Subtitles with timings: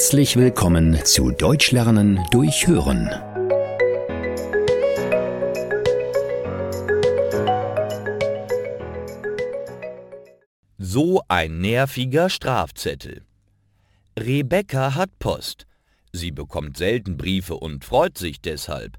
[0.00, 3.10] Herzlich willkommen zu Deutsch lernen durch Hören.
[10.78, 13.26] So ein nerviger Strafzettel.
[14.18, 15.66] Rebecca hat Post.
[16.14, 18.96] Sie bekommt selten Briefe und freut sich deshalb.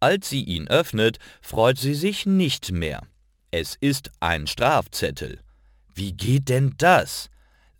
[0.00, 3.06] Als sie ihn öffnet, freut sie sich nicht mehr.
[3.52, 5.38] Es ist ein Strafzettel.
[5.94, 7.30] Wie geht denn das?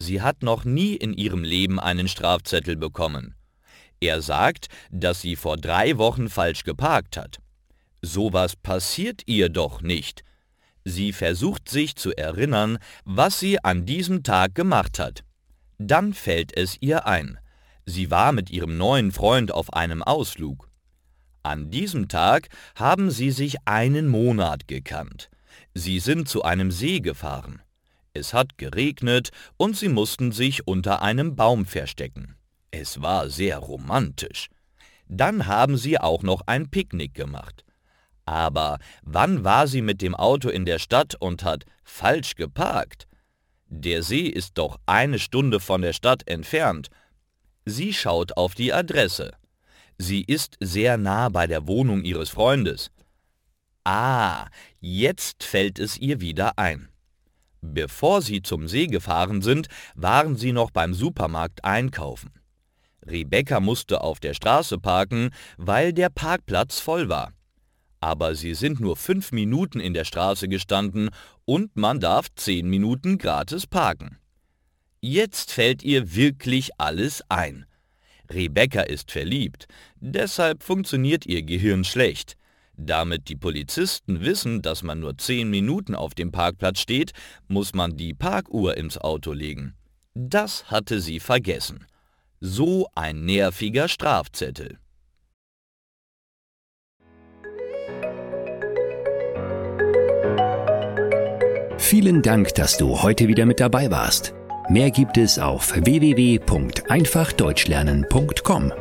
[0.03, 3.37] Sie hat noch nie in ihrem Leben einen Strafzettel bekommen.
[4.01, 7.39] Er sagt, dass sie vor drei Wochen falsch geparkt hat.
[8.01, 10.25] Sowas passiert ihr doch nicht.
[10.85, 15.23] Sie versucht sich zu erinnern, was sie an diesem Tag gemacht hat.
[15.79, 17.39] Dann fällt es ihr ein.
[17.87, 20.69] Sie war mit ihrem neuen Freund auf einem Ausflug.
[21.45, 25.31] An diesem Tag haben sie sich einen Monat gekannt.
[25.75, 27.63] Sie sind zu einem See gefahren.
[28.15, 32.37] Es hat geregnet und sie mussten sich unter einem Baum verstecken.
[32.71, 34.49] Es war sehr romantisch.
[35.09, 37.65] Dann haben sie auch noch ein Picknick gemacht.
[38.25, 43.09] Aber wann war sie mit dem Auto in der Stadt und hat falsch geparkt?
[43.67, 46.89] Der See ist doch eine Stunde von der Stadt entfernt.
[47.65, 49.33] Sie schaut auf die Adresse.
[49.99, 52.91] Sie ist sehr nah bei der Wohnung ihres Freundes.
[53.85, 54.47] Ah,
[54.81, 56.89] jetzt fällt es ihr wieder ein.
[57.63, 62.31] Bevor sie zum See gefahren sind, waren sie noch beim Supermarkt einkaufen.
[63.07, 67.33] Rebecca musste auf der Straße parken, weil der Parkplatz voll war.
[68.01, 71.11] Aber sie sind nur fünf Minuten in der Straße gestanden
[71.45, 74.19] und man darf zehn Minuten gratis parken.
[75.01, 77.65] Jetzt fällt ihr wirklich alles ein.
[78.29, 82.37] Rebecca ist verliebt, deshalb funktioniert ihr Gehirn schlecht.
[82.85, 87.13] Damit die Polizisten wissen, dass man nur zehn Minuten auf dem Parkplatz steht,
[87.47, 89.75] muss man die Parkuhr ins Auto legen.
[90.15, 91.87] Das hatte sie vergessen.
[92.41, 94.79] So ein nerviger Strafzettel.
[101.79, 104.35] Vielen Dank, dass du heute wieder mit dabei warst.
[104.69, 108.73] Mehr gibt es auf www.einfachdeutschlernen.com.